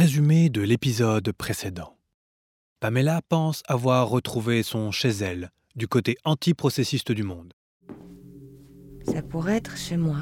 Résumé 0.00 0.48
de 0.48 0.62
l'épisode 0.62 1.30
précédent. 1.32 1.94
Pamela 2.80 3.20
pense 3.28 3.62
avoir 3.68 4.08
retrouvé 4.08 4.62
son 4.62 4.92
chez 4.92 5.10
elle, 5.10 5.50
du 5.76 5.88
côté 5.88 6.16
antiprocessiste 6.24 7.12
du 7.12 7.22
monde. 7.22 7.52
Ça 9.02 9.20
pourrait 9.20 9.58
être 9.58 9.76
chez 9.76 9.98
moi. 9.98 10.16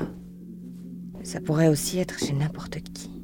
Ça 1.22 1.40
pourrait 1.40 1.68
aussi 1.68 2.00
être 2.00 2.18
chez 2.18 2.32
n'importe 2.32 2.80
qui. 2.92 3.22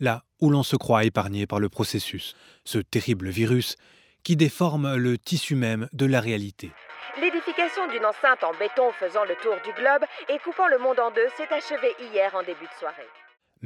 Là 0.00 0.24
où 0.38 0.50
l'on 0.50 0.62
se 0.62 0.76
croit 0.76 1.04
épargné 1.04 1.46
par 1.46 1.60
le 1.60 1.70
processus, 1.70 2.36
ce 2.66 2.76
terrible 2.76 3.30
virus 3.30 3.76
qui 4.22 4.36
déforme 4.36 4.96
le 4.96 5.16
tissu 5.16 5.54
même 5.54 5.88
de 5.94 6.04
la 6.04 6.20
réalité. 6.20 6.72
L'édification 7.18 7.88
d'une 7.88 8.04
enceinte 8.04 8.44
en 8.44 8.52
béton 8.58 8.92
faisant 9.00 9.24
le 9.24 9.34
tour 9.42 9.56
du 9.64 9.72
globe 9.80 10.04
et 10.28 10.38
coupant 10.44 10.68
le 10.68 10.76
monde 10.76 11.00
en 11.00 11.10
deux 11.10 11.28
s'est 11.38 11.54
achevée 11.54 11.94
hier 12.12 12.34
en 12.34 12.42
début 12.42 12.66
de 12.66 12.78
soirée. 12.78 13.08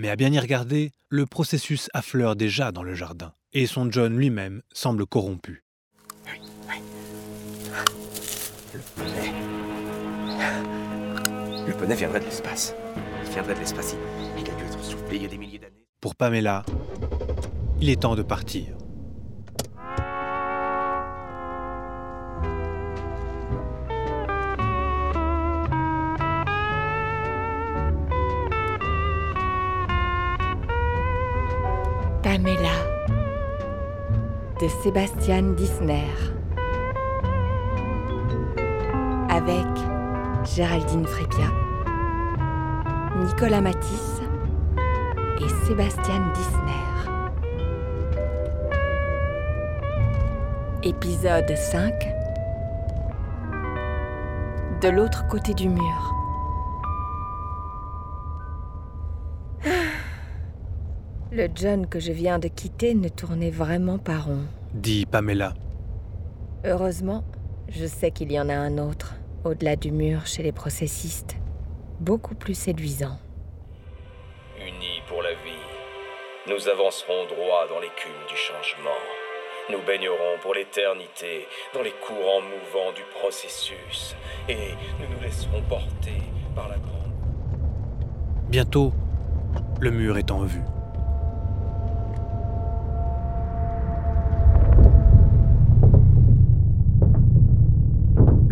Mais 0.00 0.10
à 0.10 0.14
bien 0.14 0.32
y 0.32 0.38
regarder, 0.38 0.92
le 1.08 1.26
processus 1.26 1.90
affleure 1.92 2.36
déjà 2.36 2.70
dans 2.70 2.84
le 2.84 2.94
jardin, 2.94 3.32
et 3.52 3.66
son 3.66 3.90
John 3.90 4.16
lui-même 4.16 4.62
semble 4.72 5.06
corrompu. 5.06 5.64
Le 8.72 8.80
poney. 8.94 9.32
Le 11.66 11.72
poney 11.72 11.96
viendrait 11.96 12.20
de 12.20 12.26
l'espace. 12.26 12.76
Il 13.25 13.32
viendrait 13.32 13.54
de 13.54 13.58
l'espace. 13.58 13.96
Il 14.36 14.42
il 14.42 14.48
a 14.48 14.54
dû 14.54 14.64
être 14.66 14.84
soufflé 14.84 15.16
il 15.16 15.22
y 15.25 15.26
a 15.26 15.29
des 15.29 15.36
milliers 15.36 15.58
d'années. 15.58 15.89
Pour 16.00 16.14
Pamela, 16.14 16.64
il 17.80 17.90
est 17.90 18.03
temps 18.03 18.14
de 18.14 18.22
partir. 18.22 18.78
Sébastien 34.83 35.42
Disner 35.55 36.07
avec 39.29 39.67
Géraldine 40.55 41.05
Frépia, 41.05 41.51
Nicolas 43.25 43.61
Matisse 43.61 44.23
et 45.41 45.67
Sébastien 45.67 46.33
Disner. 46.33 47.11
Épisode 50.85 51.57
5 51.57 51.92
De 54.81 54.89
l'autre 54.91 55.27
côté 55.27 55.55
du 55.55 55.69
mur. 55.69 56.15
Le 61.33 61.48
John 61.53 61.89
que 61.89 61.98
je 61.98 62.13
viens 62.13 62.39
de 62.39 62.47
quitter 62.47 62.95
ne 62.95 63.09
tournait 63.09 63.51
vraiment 63.51 63.98
pas 63.98 64.19
rond. 64.19 64.45
Dit 64.74 65.06
Pamela. 65.06 65.55
Heureusement, 66.64 67.24
je 67.70 67.86
sais 67.86 68.11
qu'il 68.11 68.30
y 68.30 68.38
en 68.38 68.50
a 68.50 68.55
un 68.55 68.77
autre, 68.77 69.14
au-delà 69.44 69.77
du 69.77 69.91
mur 69.91 70.27
chez 70.27 70.42
les 70.42 70.52
processistes, 70.52 71.36
beaucoup 72.00 72.34
plus 72.34 72.55
séduisant. 72.55 73.19
Unis 74.58 75.00
pour 75.08 75.22
la 75.22 75.30
vie, 75.30 76.48
nous 76.48 76.69
avancerons 76.69 77.27
droit 77.27 77.66
dans 77.69 77.80
l'écume 77.80 78.20
du 78.28 78.36
changement. 78.36 79.00
Nous 79.70 79.83
baignerons 79.86 80.39
pour 80.42 80.55
l'éternité 80.55 81.46
dans 81.72 81.83
les 81.83 81.94
courants 82.06 82.42
mouvants 82.42 82.92
du 82.94 83.02
processus 83.20 84.16
et 84.48 84.74
nous 85.00 85.14
nous 85.14 85.22
laisserons 85.22 85.62
porter 85.62 86.22
par 86.55 86.69
la 86.69 86.77
grande. 86.77 87.12
Bientôt, 88.48 88.92
le 89.80 89.91
mur 89.91 90.19
est 90.19 90.30
en 90.30 90.42
vue. 90.42 90.62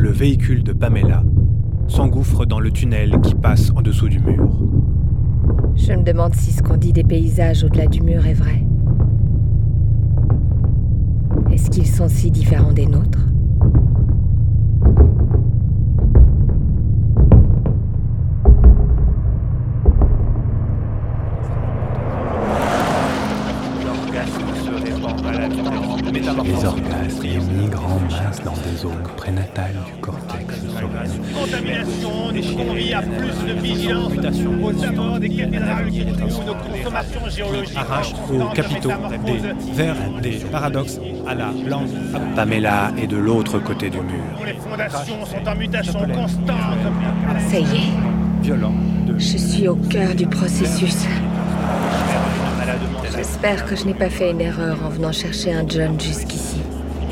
Le 0.07 0.13
véhicule 0.13 0.63
de 0.63 0.73
Pamela 0.73 1.25
s'engouffre 1.89 2.47
dans 2.47 2.61
le 2.61 2.71
tunnel 2.71 3.21
qui 3.25 3.35
passe 3.35 3.73
en 3.75 3.83
dessous 3.83 4.09
du 4.09 4.21
mur. 4.21 4.49
Je 5.75 5.95
me 5.95 6.05
demande 6.05 6.33
si 6.33 6.53
ce 6.53 6.63
qu'on 6.63 6.77
dit 6.77 6.93
des 6.93 7.03
paysages 7.03 7.65
au-delà 7.65 7.89
du 7.89 8.03
mur 8.03 8.25
est 8.25 8.33
vrai. 8.33 8.63
Est-ce 11.51 11.71
qu'ils 11.71 11.89
sont 11.89 12.09
si 12.09 12.31
différents 12.31 12.73
des 12.73 12.87
nôtres? 12.87 13.26
Consommations 36.57 37.29
géologiques. 37.29 37.77
Arrache 37.77 38.13
aux 38.33 38.49
capitaux 38.55 38.93
des 39.25 39.73
vers 39.73 39.97
des 40.23 40.37
paradoxes 40.51 40.99
à 41.27 41.35
la 41.35 41.51
langue. 41.67 41.89
Pamela 42.35 42.93
est 42.99 43.07
de 43.07 43.17
l'autre 43.17 43.59
côté 43.59 43.91
du 43.91 43.99
mur. 43.99 44.23
Les 44.45 44.55
fondations 44.55 45.25
sont 45.25 45.49
en 45.49 45.55
mutation 45.55 46.01
constante. 46.09 46.79
Ça 47.49 47.59
y 47.59 47.63
est, 47.63 48.43
Violent 48.43 48.75
de 49.07 49.19
je 49.19 49.39
suis 49.39 49.69
au 49.69 49.77
cœur 49.77 50.15
du 50.15 50.27
processus. 50.27 51.07
J'espère 53.17 53.65
que 53.65 53.77
je 53.77 53.85
n'ai 53.85 53.95
pas 53.95 54.11
fait 54.11 54.31
une 54.31 54.41
erreur 54.41 54.79
en 54.85 54.91
venant 54.91 55.13
chercher 55.13 55.53
un 55.53 55.67
John 55.67 55.99
jusqu'ici. 55.99 56.61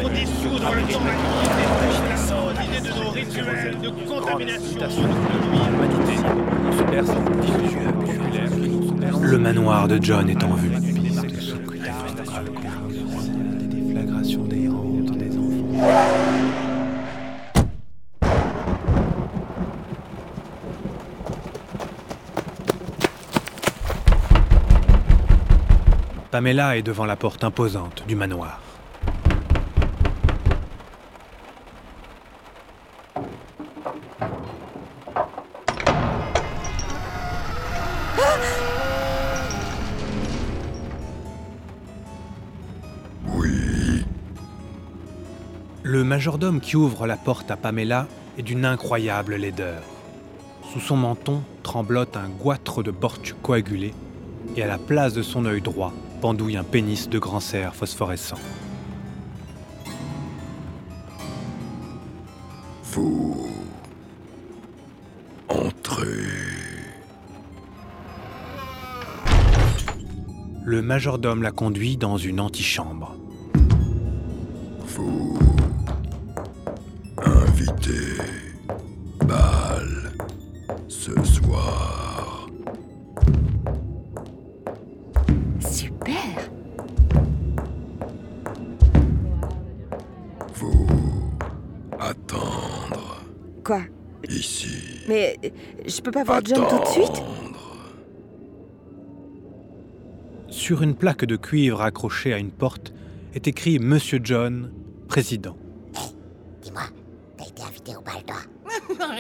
Pour 0.01 0.11
dissoudre 0.11 0.71
le 0.75 0.83
temps 0.93 1.01
de 1.01 2.61
l'idée 2.61 2.89
de 2.89 2.95
nos 3.03 3.11
rituels 3.11 3.79
de 3.81 3.89
contamination. 4.07 4.75
Le 9.23 9.39
manoir 9.39 9.89
de 9.89 9.99
John 10.03 10.29
est 10.29 10.43
en 10.43 10.55
vue. 10.55 10.71
Pamela 26.31 26.77
est 26.77 26.83
devant 26.83 27.05
la 27.05 27.17
porte 27.17 27.45
imposante 27.45 28.05
du 28.09 28.17
manoir. 28.17 28.64
Majordome 46.15 46.61
qui 46.61 46.77
ouvre 46.77 47.09
la 47.09 47.17
porte 47.17 47.51
à 47.51 47.57
Pamela 47.57 48.07
est 48.39 48.43
d'une 48.43 48.65
incroyable 48.65 49.35
laideur. 49.35 49.83
Sous 50.73 50.79
son 50.79 50.97
menton 50.97 51.43
tremblote 51.65 52.17
un 52.17 52.29
goitre 52.29 52.85
de 52.85 52.93
bortu 52.93 53.35
coagulé 53.35 53.93
et 54.55 54.63
à 54.63 54.69
la 54.69 54.79
place 54.79 55.13
de 55.13 55.23
son 55.23 55.45
œil 55.45 55.61
droit 55.61 55.93
pendouille 56.21 56.57
un 56.57 56.63
pénis 56.63 57.09
de 57.09 57.19
grand 57.19 57.41
cerf 57.41 57.75
phosphorescent. 57.75 58.39
Vous 62.93 63.49
entrez. 65.49 66.07
Le 70.65 70.81
majordome 70.81 71.43
la 71.43 71.51
conduit 71.51 71.97
dans 71.97 72.19
une 72.19 72.39
antichambre. 72.39 73.17
Vous 74.87 75.54
invitez 77.55 78.21
bal 79.27 80.13
ce 80.89 81.13
soir. 81.23 82.49
Super 85.61 86.51
Vous 90.55 90.89
attendre 92.01 93.23
Quoi? 93.63 93.83
Ici. 94.29 95.05
Mais 95.09 95.39
je 95.87 96.01
peux 96.01 96.11
pas 96.11 96.25
voir 96.25 96.41
John 96.45 96.67
tout 96.69 96.79
de 96.81 96.87
suite? 96.87 97.11
Attendre. 97.11 97.95
Sur 100.49 100.83
une 100.83 100.95
plaque 100.97 101.25
de 101.25 101.37
cuivre 101.37 101.83
accrochée 101.83 102.33
à 102.33 102.39
une 102.39 102.51
porte 102.51 102.93
est 103.35 103.47
écrit 103.47 103.79
Monsieur 103.79 104.19
John, 104.23 104.73
président. 105.09 105.57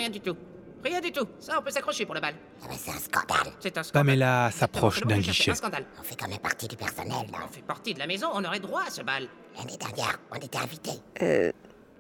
Rien 0.05 0.11
du 0.11 0.21
tout. 0.21 0.37
Rien 0.85 1.01
du 1.01 1.11
tout. 1.12 1.27
Ça, 1.41 1.59
on 1.59 1.62
peut 1.62 1.71
s'accrocher 1.71 2.05
pour 2.05 2.15
le 2.15 2.21
bal. 2.21 2.35
Ah 2.62 2.67
bah, 2.69 2.75
c'est 2.77 2.91
un 2.91 2.99
scandale. 2.99 3.55
C'est 3.59 3.79
un 3.79 3.83
scandale. 3.83 4.05
Pamela 4.06 4.51
s'approche 4.51 5.01
d'un 5.01 5.17
guichet. 5.19 5.53
Un 5.53 5.55
scandale. 5.55 5.87
On 5.99 6.03
fait 6.03 6.15
quand 6.15 6.29
même 6.29 6.41
partie 6.41 6.69
du 6.69 6.77
personnel, 6.77 7.11
non 7.11 7.25
On 7.43 7.49
fait 7.51 7.62
partie 7.62 7.95
de 7.95 7.99
la 8.01 8.06
maison, 8.06 8.29
on 8.35 8.45
aurait 8.45 8.61
droit 8.61 8.83
à 8.87 8.91
ce 8.91 9.01
bal. 9.01 9.27
L'année 9.56 9.79
dernière, 9.79 10.19
on 10.31 10.37
était 10.37 10.59
invités. 10.59 11.01
Euh, 11.23 11.51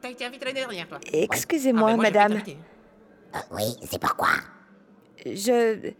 T'as 0.02 0.10
été 0.10 0.26
invité 0.26 0.44
l'année 0.44 0.60
dernière, 0.60 0.86
toi 0.86 0.98
excusez-moi, 1.10 1.92
Ah, 1.92 1.96
pas 1.96 2.02
madame. 2.02 2.32
Euh, 2.34 3.38
oui, 3.52 3.74
c'est 3.90 3.98
pourquoi 3.98 4.28
Je. 5.24 5.92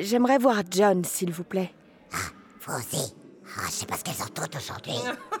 J'aimerais 0.00 0.38
voir 0.38 0.62
John, 0.68 1.04
s'il 1.04 1.30
vous 1.30 1.44
plaît. 1.44 1.72
Vous 2.10 2.74
aussi 2.74 3.14
Ah, 3.56 3.60
je 3.66 3.70
sais 3.70 3.86
pas 3.86 3.96
ce 3.96 4.02
qu'elles 4.02 4.20
ont 4.20 4.26
toutes 4.34 4.56
aujourd'hui. 4.56 4.94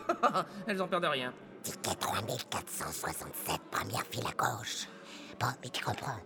Elles 0.68 0.80
ont 0.80 0.86
peur 0.86 1.00
de 1.00 1.08
rien. 1.08 1.32
Ticket 1.64 1.96
3467, 1.98 3.60
première 3.72 4.04
file 4.08 4.22
à 4.24 4.32
gauche. 4.40 4.86
Mais 5.62 5.70
tu 5.70 5.82
comprends. 5.82 6.16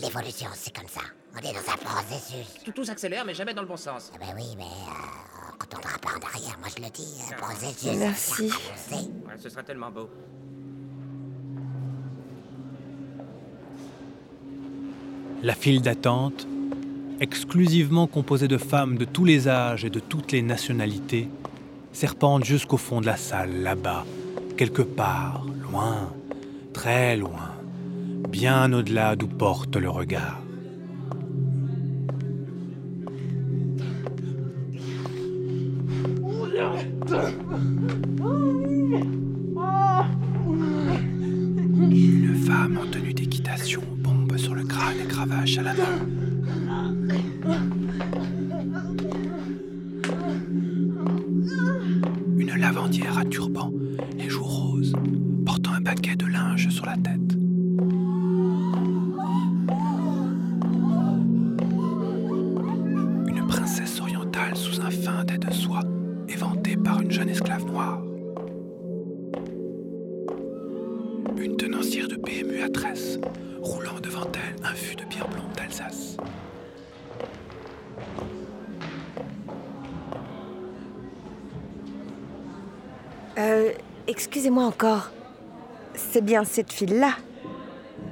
L'évolution, 0.00 0.48
c'est 0.54 0.74
comme 0.76 0.88
ça. 0.88 1.00
On 1.34 1.38
est 1.38 1.52
dans 1.52 1.58
un 1.58 1.76
processus. 1.76 2.62
Tout, 2.64 2.72
tout 2.72 2.84
s'accélère, 2.84 3.24
mais 3.24 3.34
jamais 3.34 3.54
dans 3.54 3.62
le 3.62 3.68
bon 3.68 3.76
sens. 3.76 4.10
Ah 4.14 4.18
ben 4.18 4.34
oui, 4.36 4.54
mais 4.56 4.64
euh, 4.64 5.48
on 5.48 5.62
retournera 5.62 5.98
pas 5.98 6.10
en 6.10 6.26
arrière, 6.26 6.58
moi 6.58 6.68
je 6.74 6.82
le 6.82 6.90
dis. 6.90 7.20
Un 7.30 7.36
processus. 7.36 7.96
Merci. 7.96 8.50
Ouais, 9.26 9.34
ce 9.38 9.48
serait 9.48 9.62
tellement 9.62 9.90
beau. 9.90 10.08
La 15.42 15.54
file 15.54 15.82
d'attente, 15.82 16.46
exclusivement 17.20 18.06
composée 18.06 18.48
de 18.48 18.58
femmes 18.58 18.96
de 18.96 19.04
tous 19.04 19.24
les 19.24 19.48
âges 19.48 19.84
et 19.84 19.90
de 19.90 20.00
toutes 20.00 20.32
les 20.32 20.42
nationalités, 20.42 21.28
serpente 21.92 22.44
jusqu'au 22.44 22.78
fond 22.78 23.00
de 23.00 23.06
la 23.06 23.16
salle, 23.16 23.62
là-bas, 23.62 24.04
quelque 24.56 24.82
part, 24.82 25.44
loin, 25.62 26.12
très 26.72 27.16
loin, 27.16 27.55
bien 28.28 28.72
au-delà 28.72 29.16
d'où 29.16 29.28
porte 29.28 29.76
le 29.76 29.88
regard. 29.88 30.40
Une 41.90 42.34
femme 42.34 42.78
en 42.82 42.90
tenue 42.90 43.14
d'équitation, 43.14 43.82
bombe 43.98 44.36
sur 44.36 44.54
le 44.54 44.64
crâne 44.64 44.96
et 45.04 45.08
cravache 45.08 45.58
à 45.58 45.62
la 45.62 45.74
main. 45.74 45.98
Une 52.36 52.54
lavandière 52.56 53.18
à 53.18 53.24
turban, 53.24 53.72
les 54.16 54.28
joues 54.28 54.44
roses, 54.44 54.92
portant 55.44 55.72
un 55.74 55.82
paquet 55.82 56.16
de 56.16 56.26
linge 56.26 56.68
sur 56.70 56.86
la 56.86 56.96
tête. 56.96 57.25
Tresse, 72.68 73.18
roulant 73.60 74.00
devant 74.00 74.26
elle 74.34 74.64
un 74.64 74.74
fût 74.74 74.96
de 74.96 75.04
bière 75.04 75.28
blonde 75.28 75.52
d'Alsace. 75.56 76.16
Euh, 83.38 83.72
excusez-moi 84.06 84.64
encore. 84.64 85.10
C'est 85.94 86.22
bien 86.22 86.44
cette 86.44 86.72
file-là. 86.72 87.16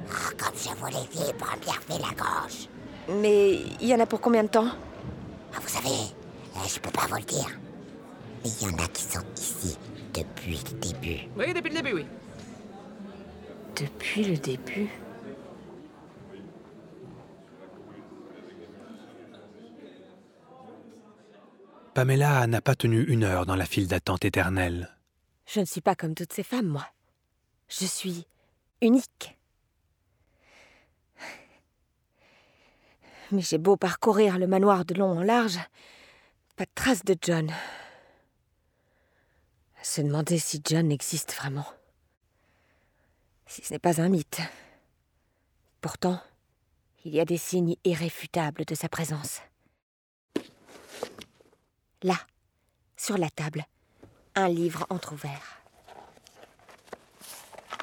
Ah, 0.09 0.31
comme 0.37 0.55
je 0.55 0.69
vous 0.69 0.85
l'ai 0.87 1.07
dit, 1.11 1.33
première 1.37 1.81
file 1.81 2.05
à 2.05 2.13
gauche. 2.13 2.67
Mais 3.21 3.55
il 3.79 3.87
y 3.87 3.93
en 3.93 3.99
a 3.99 4.05
pour 4.05 4.21
combien 4.21 4.43
de 4.43 4.49
temps? 4.49 4.67
Ah, 5.53 5.59
vous 5.61 5.67
savez, 5.67 5.89
euh, 5.89 6.59
je 6.67 6.79
peux 6.79 6.91
pas 6.91 7.07
vous 7.09 7.15
le 7.15 7.23
dire. 7.23 7.49
Mais 8.43 8.49
il 8.61 8.67
y 8.67 8.71
en 8.71 8.77
a 8.77 8.87
qui 8.87 9.03
sont 9.03 9.23
ici 9.35 9.77
depuis 10.13 10.59
le 10.71 10.79
début. 10.79 11.21
Oui, 11.37 11.53
depuis 11.53 11.69
le 11.69 11.81
début, 11.81 11.93
oui. 11.93 12.05
Depuis 13.75 14.23
le 14.23 14.37
début. 14.37 14.89
Pamela 21.93 22.47
n'a 22.47 22.61
pas 22.61 22.75
tenu 22.75 23.03
une 23.03 23.23
heure 23.23 23.45
dans 23.45 23.55
la 23.55 23.65
file 23.65 23.87
d'attente 23.87 24.25
éternelle. 24.25 24.95
Je 25.45 25.59
ne 25.59 25.65
suis 25.65 25.81
pas 25.81 25.95
comme 25.95 26.15
toutes 26.15 26.33
ces 26.33 26.43
femmes, 26.43 26.67
moi. 26.67 26.85
Je 27.67 27.85
suis 27.85 28.25
unique. 28.81 29.37
Mais 33.31 33.41
j'ai 33.41 33.57
beau 33.57 33.75
parcourir 33.75 34.37
le 34.37 34.47
manoir 34.47 34.85
de 34.85 34.93
long 34.93 35.17
en 35.17 35.23
large, 35.23 35.59
pas 36.55 36.65
de 36.65 36.71
trace 36.75 37.03
de 37.03 37.15
John. 37.21 37.49
À 39.79 39.83
se 39.83 40.01
demander 40.01 40.39
si 40.39 40.61
John 40.63 40.91
existe 40.91 41.33
vraiment. 41.33 41.65
Si 43.47 43.63
ce 43.63 43.73
n'est 43.73 43.79
pas 43.79 44.01
un 44.01 44.09
mythe. 44.09 44.41
Pourtant, 45.81 46.19
il 47.03 47.13
y 47.13 47.19
a 47.19 47.25
des 47.25 47.37
signes 47.37 47.75
irréfutables 47.83 48.65
de 48.65 48.75
sa 48.75 48.89
présence. 48.89 49.41
Là, 52.01 52.17
sur 52.97 53.17
la 53.17 53.29
table, 53.29 53.65
un 54.35 54.47
livre 54.47 54.85
entr'ouvert. 54.89 55.61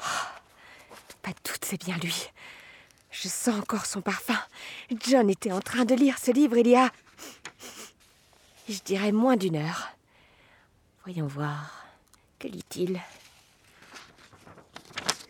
Oh, 0.01 0.39
pas 1.21 1.31
de 1.31 1.35
c'est 1.63 1.83
bien 1.83 1.97
lui. 1.97 2.29
Je 3.09 3.27
sens 3.27 3.59
encore 3.59 3.85
son 3.85 4.01
parfum. 4.01 4.37
John 5.05 5.29
était 5.29 5.51
en 5.51 5.61
train 5.61 5.85
de 5.85 5.95
lire 5.95 6.19
ce 6.19 6.31
livre 6.31 6.57
il 6.57 6.67
y 6.67 6.75
a... 6.75 6.91
Je 8.69 8.79
dirais 8.79 9.11
moins 9.11 9.37
d'une 9.37 9.55
heure. 9.55 9.89
Voyons 11.03 11.27
voir. 11.27 11.85
Que 12.39 12.47
lit-il? 12.47 13.01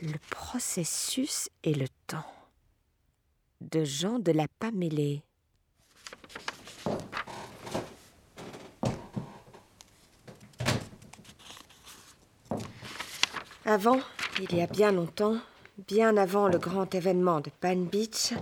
Le 0.06 0.20
processus 0.30 1.50
et 1.64 1.74
le 1.74 1.88
temps. 2.08 2.26
De 3.62 3.86
Jean 3.86 4.20
de 4.20 4.34
la 4.34 4.50
Pamélée. 4.60 5.24
Avant, 13.64 14.02
il 14.42 14.54
y 14.54 14.62
a 14.62 14.68
bien 14.68 14.92
longtemps, 14.92 15.40
bien 15.88 16.18
avant 16.18 16.50
le 16.50 16.58
grand 16.58 16.94
événement 16.94 17.40
de 17.40 17.50
Pan 17.62 17.78
Beach, 17.78 18.34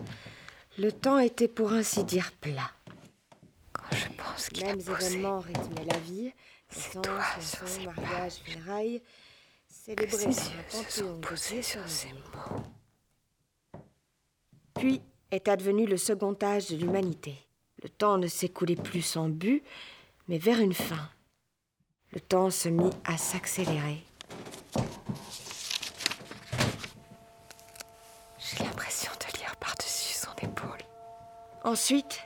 le 0.80 0.92
temps 0.92 1.20
était 1.20 1.48
pour 1.48 1.74
ainsi 1.74 2.04
dire 2.04 2.32
plat. 2.42 2.72
Quand 3.72 3.96
je 3.96 4.08
pense 4.18 4.50
qu'il 4.50 4.64
a 4.64 4.68
Mêmes 4.76 4.84
posé 4.84 5.06
événements 5.06 5.42
rythmaient 5.42 5.86
la 5.86 6.00
vie. 6.00 6.34
sur 6.72 7.02
pages, 7.02 8.42
funérailles, 8.44 9.04
que 9.82 10.08
célébrés 10.10 10.34
ses 10.34 10.52
yeux 10.52 10.64
se 10.70 11.02
sont 11.02 11.22
posés 11.22 11.62
sur 11.62 11.88
ces 11.88 12.14
mots. 12.14 12.64
Puis 14.76 15.02
est 15.32 15.48
advenu 15.48 15.86
le 15.86 15.98
second 15.98 16.36
âge 16.44 16.70
de 16.70 16.76
l'humanité. 16.76 17.36
Le 17.82 17.90
temps 17.90 18.18
ne 18.18 18.28
s'écoulait 18.28 18.76
plus 18.76 19.02
sans 19.02 19.30
but, 19.30 19.64
mais 20.28 20.38
vers 20.38 20.60
une 20.60 20.74
fin. 20.74 21.10
Le 22.12 22.20
temps 22.20 22.50
se 22.50 22.70
mit 22.70 22.92
à 23.06 23.18
s'accélérer. 23.18 24.04
J'ai 28.38 28.64
l'impression 28.64 29.12
de 29.14 29.40
lire 29.40 29.56
par-dessus 29.56 30.14
son 30.14 30.36
épaule. 30.44 30.84
Ensuite 31.64 32.24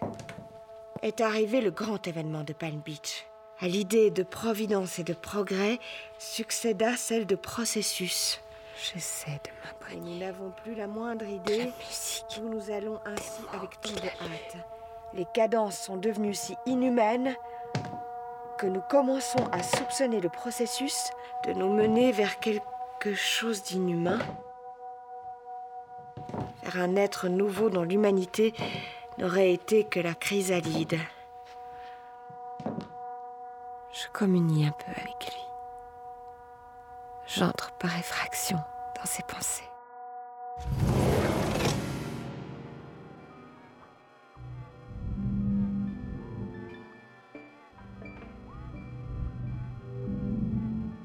est 1.02 1.22
arrivé 1.22 1.62
le 1.62 1.72
grand 1.72 2.06
événement 2.08 2.44
de 2.44 2.54
Palm 2.54 2.82
Beach. 2.82 3.26
À 3.62 3.68
l'idée 3.68 4.12
de 4.12 4.24
providence 4.24 5.00
et 5.00 5.04
de 5.04 5.14
progrès 5.14 5.80
succéda 6.20 6.98
celle 6.98 7.26
de 7.26 7.36
processus. 7.36 8.42
J'essaie 8.78 9.40
de 9.46 9.50
m'imprégner 9.66 10.16
nous 10.16 10.20
n'avons 10.20 10.52
plus 10.64 10.76
la 10.76 10.88
moindre 10.88 11.24
la 11.24 11.32
idée 11.32 11.72
musique. 11.88 12.42
où 12.44 12.50
nous 12.50 12.70
allons 12.70 13.00
ainsi 13.06 13.42
avec 13.54 13.80
tant 13.80 13.94
de 13.94 14.08
hâte. 14.08 14.58
Les 15.14 15.26
cadences 15.34 15.80
sont 15.80 15.96
devenues 15.96 16.34
si 16.34 16.56
inhumaines 16.66 17.34
que 18.58 18.68
nous 18.68 18.82
commençons 18.90 19.46
à 19.54 19.64
soupçonner 19.64 20.20
le 20.20 20.30
processus 20.30 21.10
de 21.46 21.54
nous 21.54 21.72
mener 21.72 22.12
vers 22.12 22.40
quelque 22.40 23.14
chose 23.14 23.64
d'inhumain, 23.64 24.20
vers 26.64 26.84
un 26.84 26.98
être 26.98 27.30
nouveau 27.30 27.70
dont 27.70 27.84
l'humanité 27.84 28.54
n'aurait 29.18 29.54
été 29.54 29.86
que 29.86 30.02
la 30.02 30.14
chrysalide. 30.14 31.00
Je 33.96 34.05
communie 34.18 34.66
un 34.66 34.72
peu 34.72 34.92
avec 34.92 35.26
lui. 35.26 35.42
J'entre 37.28 37.74
par 37.78 37.98
effraction 37.98 38.58
dans 38.96 39.06
ses 39.06 39.24
pensées. 39.24 39.64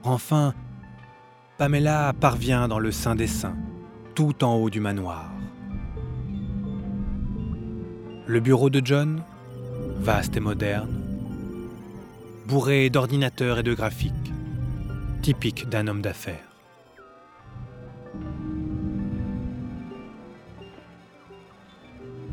Enfin, 0.05 0.55
Pamela 1.59 2.13
parvient 2.13 2.69
dans 2.69 2.79
le 2.79 2.93
sein 2.93 3.17
des 3.17 3.27
saints, 3.27 3.57
tout 4.15 4.45
en 4.45 4.55
haut 4.55 4.71
du 4.71 4.81
manoir. 4.81 5.31
Le 8.27 8.39
bureau 8.39 8.71
de 8.71 8.81
John, 8.85 9.23
vaste 9.99 10.37
et 10.37 10.41
moderne, 10.41 11.00
bourré 12.51 12.91
d'ordinateurs 12.91 13.61
et 13.61 13.63
de 13.63 13.75
graphiques, 13.75 14.33
typique 15.23 15.69
d'un 15.69 15.87
homme 15.87 16.03
d'affaires. 16.03 16.49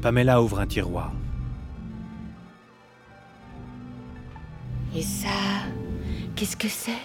Pamela 0.02 0.42
ouvre 0.42 0.60
un 0.60 0.66
tiroir. 0.66 1.14
Et 4.96 5.04
ça, 5.04 5.28
qu'est-ce 6.36 6.58
que 6.58 6.68
c'est? 6.68 7.04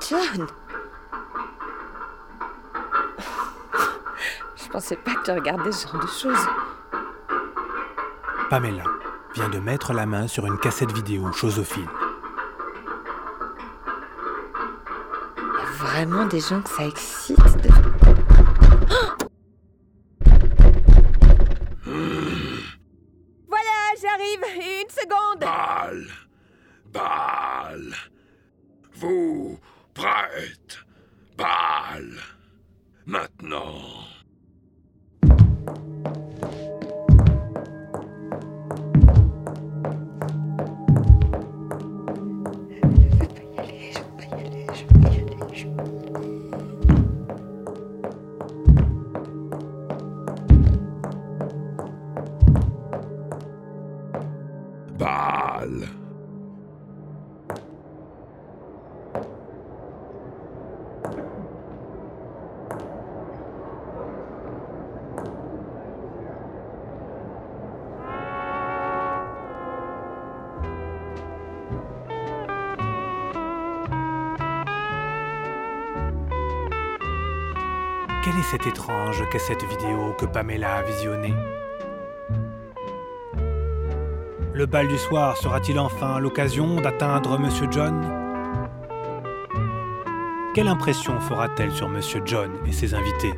John. 0.00 0.46
Je 4.56 4.68
pensais 4.68 4.96
pas 4.96 5.14
que 5.14 5.22
tu 5.24 5.30
regardais 5.30 5.72
ce 5.72 5.86
genre 5.88 6.00
de 6.00 6.06
choses. 6.06 6.46
Pamela 8.50 8.84
vient 9.34 9.48
de 9.48 9.58
mettre 9.58 9.92
la 9.92 10.06
main 10.06 10.26
sur 10.28 10.46
une 10.46 10.58
cassette 10.58 10.92
vidéo 10.92 11.32
chosophile. 11.32 11.88
Il 15.36 15.42
y 15.42 15.62
a 15.62 15.64
vraiment 15.84 16.26
des 16.26 16.40
gens 16.40 16.60
que 16.62 16.70
ça 16.70 16.84
excite. 16.84 17.38
De... 17.38 17.68
Voilà, 23.48 23.94
j'arrive. 24.00 24.44
Une 24.56 24.90
seconde. 24.90 25.40
Bal. 25.40 26.06
Bal. 26.92 27.94
Vous 28.94 29.58
prête 29.96 30.84
Bal 31.38 32.20
Maintenant. 33.06 34.15
Cette 78.50 78.66
étrange 78.66 79.28
cassette 79.30 79.64
vidéo 79.64 80.14
que 80.16 80.24
Pamela 80.24 80.76
a 80.76 80.82
visionnée. 80.82 81.34
Le 84.52 84.66
bal 84.66 84.86
du 84.86 84.96
soir 84.98 85.36
sera-t-il 85.36 85.78
enfin 85.80 86.20
l'occasion 86.20 86.76
d'atteindre 86.76 87.38
Monsieur 87.38 87.66
John? 87.70 88.00
Quelle 90.54 90.68
impression 90.68 91.18
fera-t-elle 91.20 91.72
sur 91.72 91.88
Monsieur 91.88 92.22
John 92.24 92.52
et 92.66 92.72
ses 92.72 92.94
invités? 92.94 93.34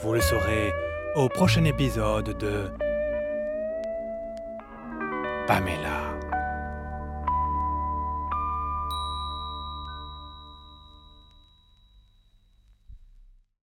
Vous 0.00 0.12
le 0.12 0.20
saurez 0.20 0.72
au 1.16 1.28
prochain 1.28 1.64
épisode 1.64 2.38
de 2.38 2.70
Pamela. 5.48 6.03